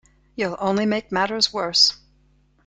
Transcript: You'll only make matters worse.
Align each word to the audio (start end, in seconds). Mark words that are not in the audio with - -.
You'll 0.35 0.57
only 0.59 0.87
make 0.87 1.11
matters 1.11 1.53
worse. 1.53 1.99